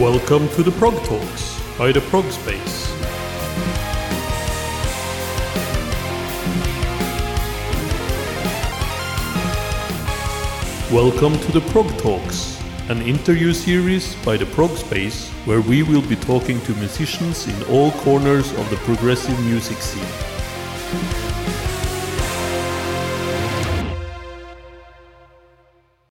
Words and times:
Welcome 0.00 0.50
to 0.50 0.62
the 0.62 0.72
Prog 0.72 0.92
Talks 1.04 1.58
by 1.78 1.90
the 1.90 2.02
Prog 2.02 2.30
Space. 2.30 2.92
Welcome 10.92 11.38
to 11.38 11.52
the 11.52 11.62
Prog 11.70 11.88
Talks, 11.96 12.60
an 12.90 13.00
interview 13.00 13.54
series 13.54 14.14
by 14.16 14.36
the 14.36 14.44
Prog 14.44 14.76
Space 14.76 15.30
where 15.46 15.62
we 15.62 15.82
will 15.82 16.06
be 16.06 16.16
talking 16.16 16.60
to 16.64 16.74
musicians 16.74 17.48
in 17.48 17.62
all 17.74 17.90
corners 17.92 18.52
of 18.58 18.68
the 18.68 18.76
progressive 18.84 19.40
music 19.46 19.78
scene. 19.78 21.25